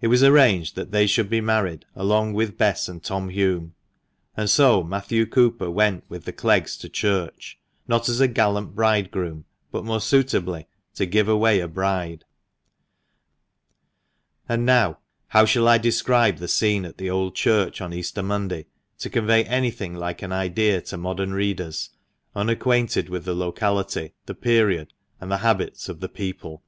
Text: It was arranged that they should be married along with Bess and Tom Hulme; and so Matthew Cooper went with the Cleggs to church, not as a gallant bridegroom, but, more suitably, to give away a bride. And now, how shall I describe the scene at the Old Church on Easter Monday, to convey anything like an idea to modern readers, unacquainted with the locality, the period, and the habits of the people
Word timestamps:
It 0.00 0.08
was 0.08 0.24
arranged 0.24 0.74
that 0.74 0.90
they 0.90 1.06
should 1.06 1.30
be 1.30 1.40
married 1.40 1.84
along 1.94 2.32
with 2.32 2.58
Bess 2.58 2.88
and 2.88 3.00
Tom 3.00 3.28
Hulme; 3.30 3.74
and 4.36 4.50
so 4.50 4.82
Matthew 4.82 5.24
Cooper 5.24 5.70
went 5.70 6.02
with 6.08 6.24
the 6.24 6.32
Cleggs 6.32 6.76
to 6.78 6.88
church, 6.88 7.56
not 7.86 8.08
as 8.08 8.18
a 8.20 8.26
gallant 8.26 8.74
bridegroom, 8.74 9.44
but, 9.70 9.84
more 9.84 10.00
suitably, 10.00 10.66
to 10.96 11.06
give 11.06 11.28
away 11.28 11.60
a 11.60 11.68
bride. 11.68 12.24
And 14.48 14.66
now, 14.66 14.98
how 15.28 15.44
shall 15.44 15.68
I 15.68 15.78
describe 15.78 16.38
the 16.38 16.48
scene 16.48 16.84
at 16.84 16.98
the 16.98 17.08
Old 17.10 17.36
Church 17.36 17.80
on 17.80 17.92
Easter 17.94 18.24
Monday, 18.24 18.66
to 18.98 19.08
convey 19.08 19.44
anything 19.44 19.94
like 19.94 20.22
an 20.22 20.32
idea 20.32 20.80
to 20.80 20.96
modern 20.96 21.32
readers, 21.32 21.90
unacquainted 22.34 23.08
with 23.08 23.24
the 23.24 23.32
locality, 23.32 24.12
the 24.24 24.34
period, 24.34 24.92
and 25.20 25.30
the 25.30 25.38
habits 25.46 25.88
of 25.88 26.00
the 26.00 26.08
people 26.08 26.64